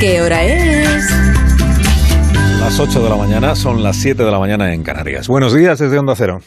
[0.00, 1.10] ¿qué hora es?
[2.60, 5.26] Las 8 de la mañana, son las 7 de la mañana en Canarias.
[5.28, 6.40] Buenos días desde Onda Cero.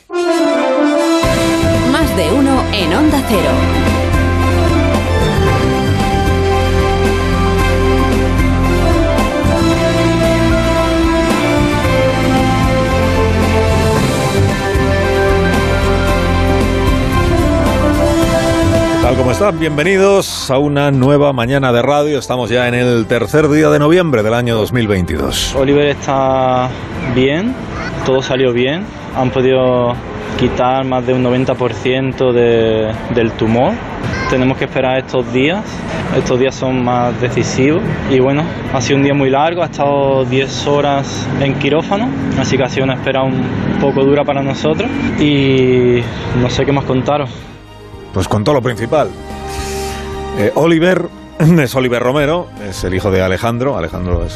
[1.92, 3.97] Más de uno en Onda Cero.
[19.38, 19.60] Están?
[19.60, 22.18] Bienvenidos a una nueva mañana de radio.
[22.18, 25.54] Estamos ya en el tercer día de noviembre del año 2022.
[25.54, 26.72] Oliver está
[27.14, 27.54] bien,
[28.04, 28.84] todo salió bien.
[29.16, 29.94] Han podido
[30.40, 33.74] quitar más de un 90% de, del tumor.
[34.32, 35.64] Tenemos que esperar estos días.
[36.18, 37.84] Estos días son más decisivos.
[38.10, 39.62] Y bueno, ha sido un día muy largo.
[39.62, 42.10] Ha estado 10 horas en quirófano.
[42.40, 43.44] Así que ha sido una espera un
[43.80, 44.90] poco dura para nosotros.
[45.20, 46.02] Y
[46.42, 47.30] no sé qué más contaros.
[48.18, 49.12] Pues contó lo principal.
[50.40, 51.08] Eh, Oliver
[51.40, 53.78] es Oliver Romero, es el hijo de Alejandro.
[53.78, 54.34] Alejandro es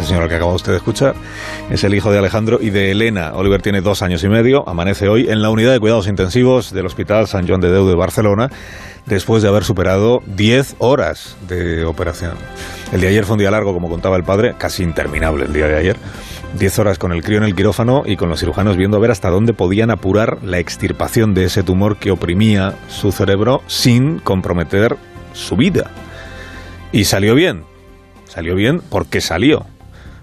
[0.00, 1.14] este señor al que acaba usted de escuchar.
[1.70, 3.32] Es el hijo de Alejandro y de Elena.
[3.34, 4.66] Oliver tiene dos años y medio.
[4.66, 7.94] Amanece hoy en la unidad de cuidados intensivos del Hospital San Joan de Déu de
[7.94, 8.48] Barcelona
[9.06, 12.32] después de haber superado 10 horas de operación.
[12.92, 15.66] El de ayer fue un día largo, como contaba el padre, casi interminable el día
[15.66, 15.96] de ayer.
[16.58, 19.10] 10 horas con el crío en el quirófano y con los cirujanos viendo a ver
[19.10, 24.96] hasta dónde podían apurar la extirpación de ese tumor que oprimía su cerebro sin comprometer
[25.34, 25.90] su vida.
[26.90, 27.64] Y salió bien.
[28.26, 29.66] Salió bien porque salió.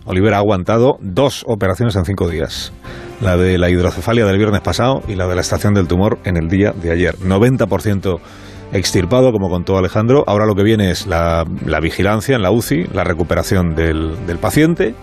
[0.08, 2.74] Oliver ha aguantado dos operaciones en cinco días.
[3.22, 6.38] La de la hidrocefalia del viernes pasado y la de la estación del tumor en
[6.38, 7.18] el día de ayer.
[7.18, 8.20] 90%
[8.74, 10.24] extirpado, como contó Alejandro.
[10.28, 14.38] Ahora lo que viene es la, la vigilancia en la UCI, la recuperación del, del
[14.38, 14.96] paciente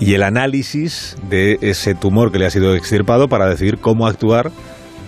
[0.00, 4.50] y el análisis de ese tumor que le ha sido extirpado para decidir cómo actuar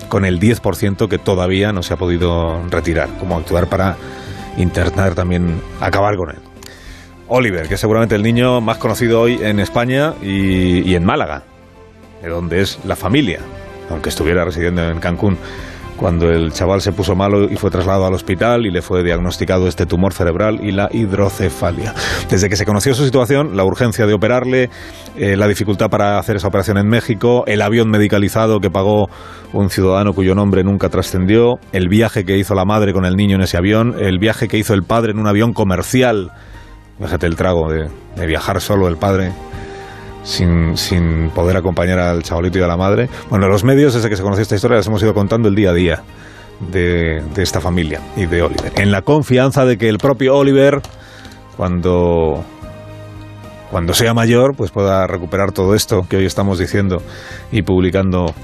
[0.09, 3.97] con el 10% que todavía no se ha podido retirar, cómo actuar para
[4.57, 6.46] internar también, acabar con él.
[7.29, 11.43] Oliver, que es seguramente el niño más conocido hoy en España y, en Málaga,
[12.23, 13.41] de donde es la familia,
[13.91, 15.37] aunque estuviera residiendo en Cancún
[15.97, 19.67] cuando el chaval se puso malo y fue trasladado al hospital y le fue diagnosticado
[19.67, 21.95] este tumor cerebral y la hidrocefalia.
[22.31, 24.69] Desde que se conoció su situación, la urgencia de operarle,
[25.17, 29.09] eh, la dificultad para hacer esa operación en México, el avión medicalizado que pagó
[29.53, 33.37] un ciudadano cuyo nombre nunca trascendió, el viaje que hizo la madre con el niño
[33.37, 36.31] en ese avión, el viaje que hizo el padre en un avión comercial.
[36.99, 39.33] Fíjate el trago de, de viajar solo el padre
[40.27, 43.09] sin, sin, poder acompañar al chavalito y a la madre.
[43.31, 45.71] Bueno, los medios, desde que se conoció esta historia, les hemos ido contando el día
[45.71, 46.03] a día
[46.73, 48.73] de, de, esta familia y de Oliver.
[48.77, 50.81] En la confianza de que el propio Oliver,
[51.57, 52.45] cuando,
[53.71, 57.03] cuando sea mayor, pues pueda recuperar todo esto que hoy estamos diciendo
[57.53, 58.35] y publicando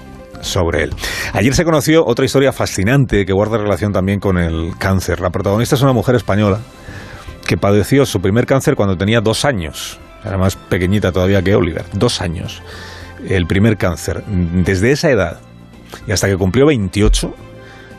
[0.40, 0.94] sobre él.
[1.32, 5.20] Ayer se conoció otra historia fascinante que guarda relación también con el cáncer.
[5.20, 6.60] La protagonista es una mujer española
[7.46, 11.84] que padeció su primer cáncer cuando tenía dos años era más pequeñita todavía que Oliver,
[11.92, 12.62] dos años,
[13.28, 14.22] el primer cáncer.
[14.26, 15.40] Desde esa edad
[16.06, 17.34] y hasta que cumplió 28,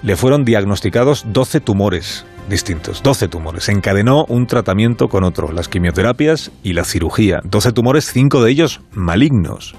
[0.04, 3.70] le fueron diagnosticados 12 tumores distintos, 12 tumores.
[3.70, 7.42] Encadenó un tratamiento con otro, las quimioterapias y la cirugía.
[7.44, 9.76] 12 tumores, 5 de ellos malignos.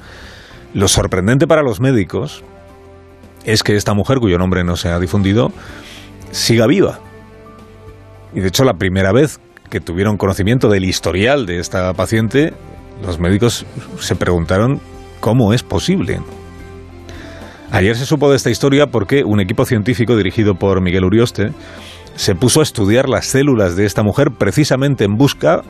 [0.73, 2.43] Lo sorprendente para los médicos
[3.45, 5.53] es que esta mujer, cuyo nombre no se ha difundido,
[6.31, 7.01] siga viva.
[8.35, 9.39] Y de hecho la primera vez
[9.75, 12.53] que tuvieron conocimiento del historial de esta paciente,
[13.05, 13.67] los médicos
[13.99, 14.79] se preguntaron
[15.19, 16.21] cómo es posible.
[17.73, 21.51] Ayer se supo de esta historia porque un equipo científico dirigido por Miguel Urioste
[22.15, 25.63] se puso a estudiar las células de esta mujer precisamente en busca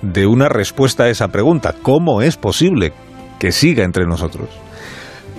[0.00, 1.74] de una respuesta a esa pregunta.
[1.82, 2.94] ¿Cómo es posible
[3.38, 4.48] que siga entre nosotros?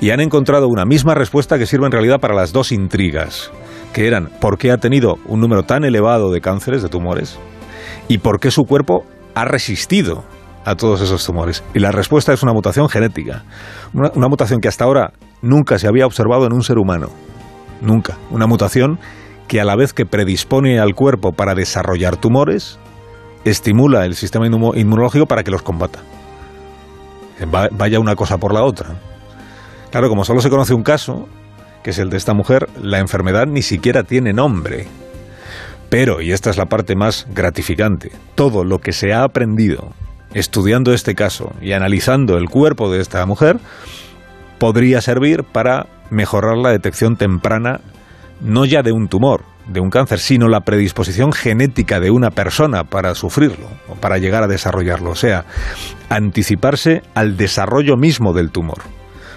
[0.01, 3.49] Y han encontrado una misma respuesta que sirve en realidad para las dos intrigas,
[3.91, 7.39] que eran por qué ha tenido un número tan elevado de cánceres, de tumores,
[8.07, 9.05] y por qué su cuerpo
[9.35, 10.23] ha resistido
[10.65, 11.63] a todos esos tumores.
[11.73, 13.43] Y la respuesta es una mutación genética,
[13.93, 17.09] una, mutación que hasta ahora nunca se había observado en un ser humano,
[17.81, 18.17] nunca.
[18.31, 18.99] Una mutación
[19.47, 22.79] que a la vez que predispone al cuerpo para desarrollar tumores,
[23.45, 25.99] estimula el sistema inmunológico para que los combata.
[27.71, 28.95] Vaya una cosa por la otra.
[29.91, 31.27] Claro, como solo se conoce un caso,
[31.83, 34.87] que es el de esta mujer, la enfermedad ni siquiera tiene nombre.
[35.89, 39.93] Pero, y esta es la parte más gratificante, todo lo que se ha aprendido
[40.33, 43.57] estudiando este caso y analizando el cuerpo de esta mujer
[44.59, 47.81] podría servir para mejorar la detección temprana
[48.41, 52.83] no ya de un tumor, de un cáncer, sino la predisposición genética de una persona
[52.83, 55.45] para sufrirlo o para llegar a desarrollarlo, o sea,
[56.09, 58.79] anticiparse al desarrollo mismo del tumor,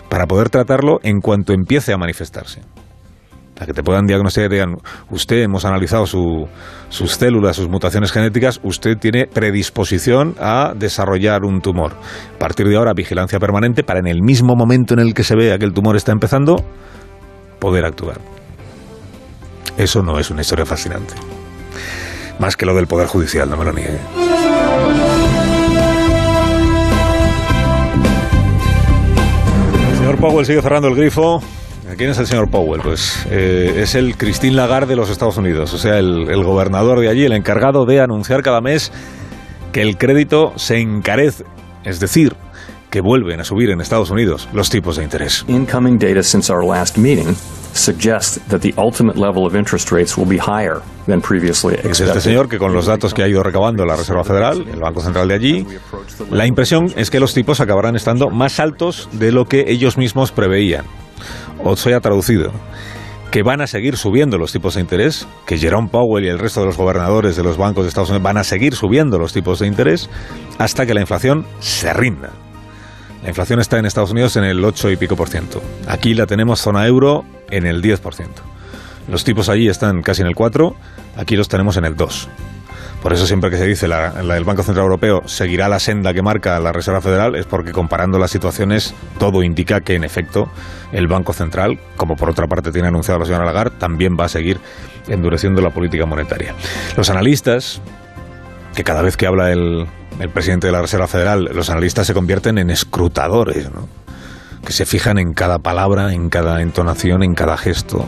[0.09, 2.63] para poder tratarlo en cuanto empiece a manifestarse.
[3.57, 4.77] Para que te puedan diagnosticar, digan,
[5.09, 6.47] usted hemos analizado sus
[6.91, 11.95] células, sus mutaciones genéticas, usted tiene predisposición a desarrollar un tumor.
[12.35, 15.35] A partir de ahora, vigilancia permanente para en el mismo momento en el que se
[15.35, 16.57] vea que el tumor está empezando,
[17.59, 18.21] poder actuar.
[19.79, 21.15] Eso no es una historia fascinante.
[22.39, 23.99] Más que lo del Poder Judicial, no me lo niegue.
[29.91, 31.41] El señor Powell sigue cerrando el grifo
[31.97, 32.81] ¿Quién es el señor Powell?
[32.83, 37.01] Pues eh, es el Christine Lagarde de los Estados Unidos, o sea, el, el gobernador
[37.01, 38.93] de allí, el encargado de anunciar cada mes
[39.73, 41.45] que el crédito se encarece,
[41.85, 42.35] es decir,
[42.91, 45.45] que vuelven a subir en Estados Unidos los tipos de interés.
[45.49, 47.35] Incoming data since our last meeting
[47.73, 51.93] suggests that the ultimate level of interest rates will be higher than previously expected.
[51.93, 54.81] Es este señor que con los datos que ha ido recabando la Reserva Federal, el
[54.81, 55.67] Banco Central de allí,
[56.31, 60.33] la impresión es que los tipos acabarán estando más altos de lo que ellos mismos
[60.33, 60.85] preveían
[61.63, 62.53] o se ha traducido
[63.31, 66.61] que van a seguir subiendo los tipos de interés, que Jerome Powell y el resto
[66.61, 69.59] de los gobernadores de los bancos de Estados Unidos van a seguir subiendo los tipos
[69.59, 70.09] de interés
[70.59, 72.31] hasta que la inflación se rinda.
[73.23, 75.63] La inflación está en Estados Unidos en el 8 y pico por ciento.
[75.89, 78.43] Aquí la tenemos zona euro en el 10 por ciento.
[79.09, 80.75] Los tipos allí están casi en el 4,
[81.17, 82.29] aquí los tenemos en el 2.
[83.03, 86.23] Por eso siempre que se dice la, el Banco Central Europeo seguirá la senda que
[86.23, 90.51] marca la Reserva Federal es porque comparando las situaciones todo indica que en efecto
[90.93, 94.29] el Banco Central, como por otra parte tiene anunciado la señora Lagarde, también va a
[94.29, 94.59] seguir
[95.09, 96.55] endureciendo la política monetaria.
[96.97, 97.81] Los analistas,
[98.75, 99.87] que cada vez que habla el,
[100.19, 103.89] el presidente de la Reserva Federal, los analistas se convierten en escrutadores, ¿no?
[104.65, 108.05] que se fijan en cada palabra, en cada entonación, en cada gesto,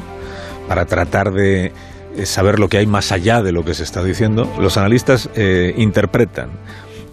[0.66, 1.72] para tratar de
[2.24, 5.74] saber lo que hay más allá de lo que se está diciendo, los analistas eh,
[5.76, 6.50] interpretan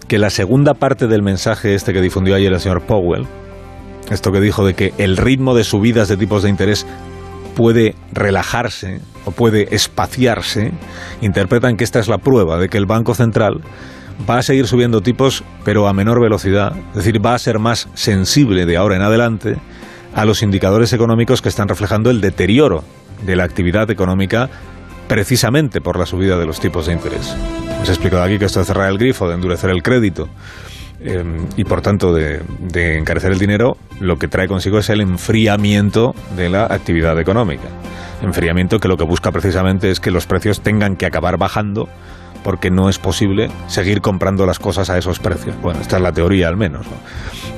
[0.08, 3.26] que la segunda parte del mensaje este que difundió ayer el señor Powell,
[4.10, 6.86] esto que dijo de que el ritmo de subidas de tipos de interés
[7.56, 10.72] puede relajarse o puede espaciarse,
[11.22, 13.62] interpretan que esta es la prueba de que el Banco Central
[14.28, 17.88] va a seguir subiendo tipos, pero a menor velocidad, es decir, va a ser más
[17.94, 19.56] sensible de ahora en adelante
[20.14, 22.84] a los indicadores económicos que están reflejando el deterioro
[23.24, 24.48] de la actividad económica
[25.08, 27.34] precisamente por la subida de los tipos de interés.
[27.80, 30.28] Os he explicado aquí que esto de cerrar el grifo, de endurecer el crédito
[31.00, 31.24] eh,
[31.56, 32.42] y por tanto de,
[32.96, 37.68] encarecer el dinero, lo que trae consigo es el enfriamiento de la actividad económica.
[38.22, 41.88] Enfriamiento que lo que busca precisamente es que los precios tengan que acabar bajando
[42.42, 45.60] porque no es posible seguir comprando las cosas a esos precios.
[45.60, 46.86] Bueno, esta es la teoría al menos.
[46.86, 46.96] ¿no?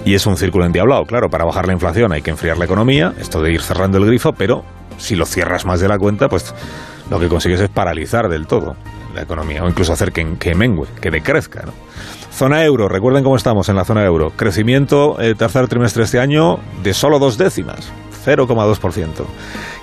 [0.05, 3.13] Y es un círculo endiablado, claro, para bajar la inflación hay que enfriar la economía,
[3.21, 4.65] esto de ir cerrando el grifo, pero
[4.97, 6.55] si lo cierras más de la cuenta, pues
[7.11, 8.77] lo que consigues es paralizar del todo
[9.15, 11.63] la economía o incluso hacer que, que mengue, que decrezca.
[11.63, 11.73] ¿no?
[12.33, 14.31] Zona euro, recuerden cómo estamos en la zona euro.
[14.37, 17.91] Crecimiento el tercer trimestre de este año de solo dos décimas,
[18.25, 19.09] 0,2%,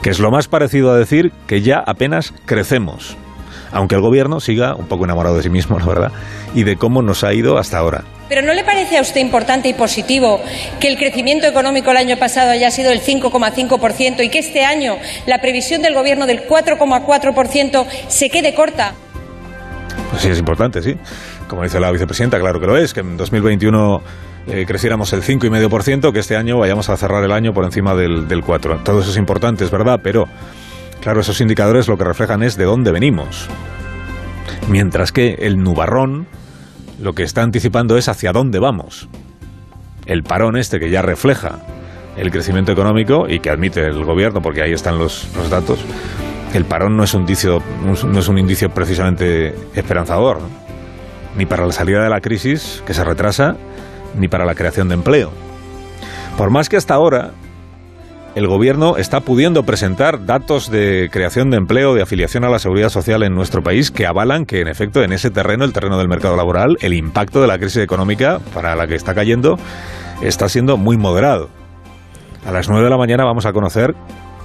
[0.01, 3.17] que es lo más parecido a decir que ya apenas crecemos,
[3.71, 6.11] aunque el gobierno siga un poco enamorado de sí mismo, la verdad,
[6.53, 8.03] y de cómo nos ha ido hasta ahora.
[8.27, 10.41] ¿Pero no le parece a usted importante y positivo
[10.79, 14.97] que el crecimiento económico el año pasado haya sido el 5,5% y que este año
[15.27, 18.93] la previsión del Gobierno del 4,4% se quede corta?
[20.09, 20.95] Pues sí, es importante, sí.
[21.47, 24.01] Como dice la vicepresidenta, claro que lo es, que en 2021
[24.47, 28.27] eh, creciéramos el 5,5%, que este año vayamos a cerrar el año por encima del,
[28.27, 28.83] del 4%.
[28.83, 30.27] Todo eso es importante, es verdad, pero
[31.05, 33.47] claro, esos indicadores lo que reflejan es de dónde venimos.
[34.69, 36.25] Mientras que el nubarrón
[36.99, 39.07] lo que está anticipando es hacia dónde vamos.
[40.07, 41.59] El parón este que ya refleja
[42.17, 45.85] el crecimiento económico y que admite el gobierno, porque ahí están los, los datos,
[46.55, 50.39] el parón no es un indicio, no es un indicio precisamente esperanzador,
[51.37, 53.57] ni para la salida de la crisis, que se retrasa,
[54.17, 55.29] ni para la creación de empleo.
[56.35, 57.29] Por más que hasta ahora
[58.35, 62.89] el gobierno está pudiendo presentar datos de creación de empleo, de afiliación a la seguridad
[62.89, 66.09] social en nuestro país que avalan que, en efecto, en ese terreno, el terreno del
[66.09, 69.57] mercado laboral, el impacto de la crisis económica para la que está cayendo
[70.21, 71.49] está siendo muy moderado.
[72.45, 73.95] A las 9 de la mañana vamos a conocer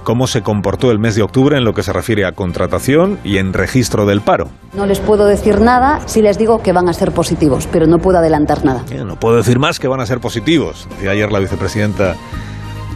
[0.03, 3.37] cómo se comportó el mes de octubre en lo que se refiere a contratación y
[3.37, 4.49] en registro del paro.
[4.73, 7.99] No les puedo decir nada si les digo que van a ser positivos, pero no
[7.99, 8.83] puedo adelantar nada.
[9.05, 12.15] No puedo decir más que van a ser positivos, decía ayer la vicepresidenta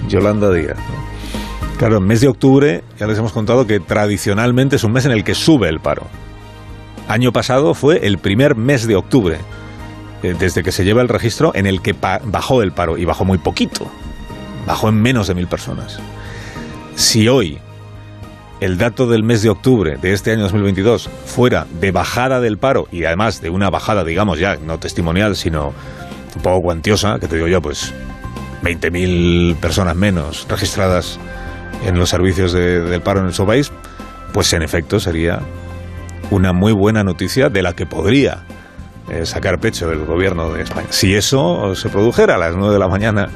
[0.07, 0.77] Yolanda Díaz.
[1.77, 5.11] Claro, el mes de octubre ya les hemos contado que tradicionalmente es un mes en
[5.11, 6.03] el que sube el paro.
[7.07, 9.37] Año pasado fue el primer mes de octubre,
[10.23, 13.25] eh, desde que se lleva el registro, en el que bajó el paro, y bajó
[13.25, 13.91] muy poquito.
[14.65, 15.99] Bajó en menos de mil personas.
[16.95, 17.59] Si hoy
[18.61, 22.87] el dato del mes de octubre de este año 2022 fuera de bajada del paro,
[22.91, 25.73] y además de una bajada, digamos ya, no testimonial, sino
[26.35, 27.93] un poco cuantiosa, que te digo yo, pues
[28.65, 31.19] 20.000 personas menos registradas
[31.85, 33.71] en los servicios del paro en nuestro país,
[34.33, 35.39] pues en efecto sería
[36.31, 38.43] una muy buena noticia de la que podría
[39.07, 40.87] eh, sacar pecho el gobierno de España.
[40.89, 43.29] Si eso se produjera a las 9 de la mañana,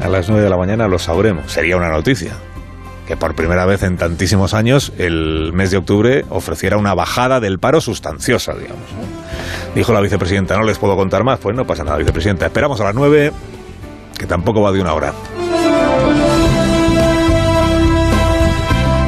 [0.00, 1.50] a las 9 de la mañana lo sabremos.
[1.50, 2.34] Sería una noticia
[3.08, 7.58] que por primera vez en tantísimos años el mes de octubre ofreciera una bajada del
[7.58, 8.84] paro sustanciosa, digamos.
[9.74, 12.46] Dijo la vicepresidenta, no les puedo contar más, pues no pasa nada, vicepresidenta.
[12.46, 13.32] Esperamos a las 9,
[14.26, 15.12] tampoco va de una hora.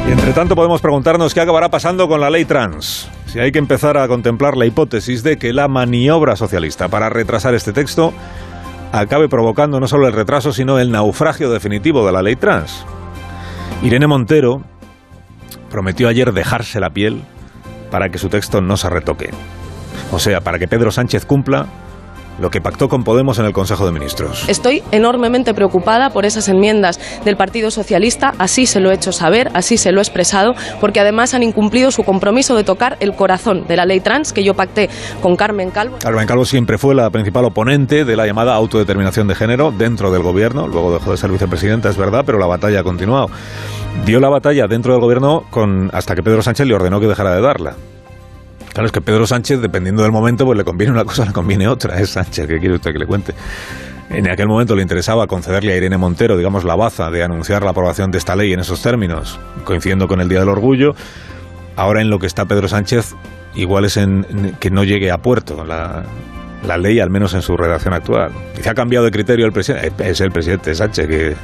[0.07, 3.09] Y entre tanto podemos preguntarnos qué acabará pasando con la ley trans.
[3.25, 7.53] Si hay que empezar a contemplar la hipótesis de que la maniobra socialista para retrasar
[7.53, 8.13] este texto
[8.93, 12.85] acabe provocando no solo el retraso, sino el naufragio definitivo de la ley trans.
[13.83, 14.61] Irene Montero
[15.69, 17.21] prometió ayer dejarse la piel
[17.91, 19.31] para que su texto no se retoque.
[20.11, 21.65] O sea, para que Pedro Sánchez cumpla
[22.39, 24.47] lo que pactó con Podemos en el Consejo de Ministros.
[24.47, 29.49] Estoy enormemente preocupada por esas enmiendas del Partido Socialista, así se lo he hecho saber,
[29.53, 33.65] así se lo he expresado, porque además han incumplido su compromiso de tocar el corazón
[33.67, 34.89] de la ley trans que yo pacté
[35.21, 35.97] con Carmen Calvo.
[35.99, 40.23] Carmen Calvo siempre fue la principal oponente de la llamada autodeterminación de género dentro del
[40.23, 43.27] gobierno, luego dejó de ser vicepresidenta, es verdad, pero la batalla ha continuado.
[44.05, 47.35] Dio la batalla dentro del gobierno con, hasta que Pedro Sánchez le ordenó que dejara
[47.35, 47.75] de darla.
[48.85, 51.99] Es que Pedro Sánchez, dependiendo del momento, pues le conviene una cosa, le conviene otra.
[51.99, 53.33] Es Sánchez, ¿qué quiere usted que le cuente?
[54.09, 57.71] En aquel momento le interesaba concederle a Irene Montero, digamos, la baza de anunciar la
[57.71, 60.95] aprobación de esta ley en esos términos, coincidiendo con el Día del Orgullo.
[61.75, 63.15] Ahora en lo que está Pedro Sánchez,
[63.55, 66.05] igual es en, que no llegue a puerto la,
[66.77, 68.31] ley, al menos en su redacción actual.
[68.61, 70.09] Se ha cambiado de criterio el presidente.
[70.09, 71.35] Es el presidente Sánchez que...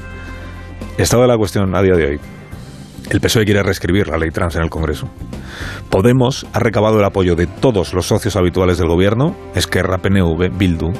[0.98, 2.20] Estado de la cuestión a día de hoy.
[3.13, 5.08] El PSOE quiere reescribir la ley trans en el Congreso.
[5.91, 10.91] Podemos ha recabado el apoyo de todos los socios habituales del gobierno, Esquerra, PNV, Bildu,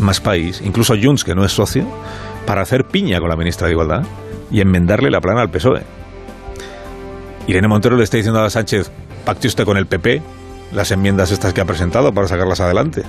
[0.00, 1.86] Más País, incluso Junts, que no es socio,
[2.44, 4.02] para hacer piña con la ministra de Igualdad
[4.50, 5.84] y enmendarle la plana al PSOE.
[7.46, 8.90] Irene Montero le está diciendo a Sánchez,
[9.24, 10.22] pacte usted con el PP
[10.72, 13.04] las enmiendas estas que ha presentado para sacarlas adelante.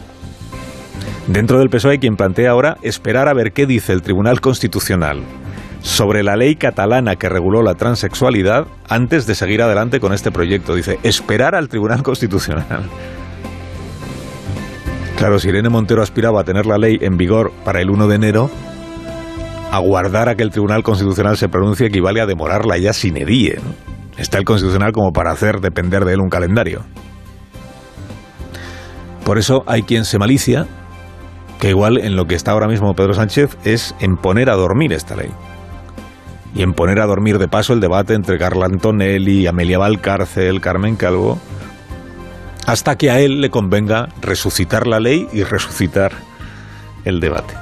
[1.26, 5.24] Dentro del PSOE hay quien plantea ahora esperar a ver qué dice el Tribunal Constitucional
[5.82, 10.76] sobre la ley catalana que reguló la transexualidad antes de seguir adelante con este proyecto.
[10.76, 12.84] Dice, esperar al Tribunal Constitucional.
[15.18, 18.16] Claro, si Irene Montero aspiraba a tener la ley en vigor para el 1 de
[18.16, 18.50] enero,
[19.72, 23.60] aguardar a que el Tribunal Constitucional se pronuncie equivale a demorarla ya sin edie.
[24.18, 26.84] Está el Constitucional como para hacer depender de él un calendario.
[29.24, 30.68] Por eso hay quien se malicia
[31.60, 34.94] que igual en lo que está ahora mismo Pedro Sánchez es en poner a dormir
[34.94, 35.30] esta ley
[36.54, 40.96] y en poner a dormir de paso el debate entre Carla Antonelli, Amelia Valcárcel, Carmen
[40.96, 41.40] Calvo,
[42.66, 46.12] hasta que a él le convenga resucitar la ley y resucitar
[47.06, 47.54] el debate.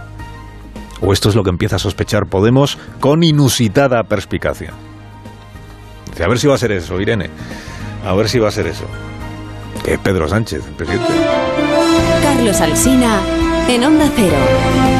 [1.01, 4.73] O esto es lo que empieza a sospechar Podemos con inusitada perspicacia.
[6.21, 7.29] a ver si va a ser eso, Irene.
[8.05, 8.85] A ver si va a ser eso.
[10.03, 11.13] Pedro Sánchez, presidente.
[12.21, 13.21] Carlos Alsina,
[13.67, 14.98] en Onda Cero.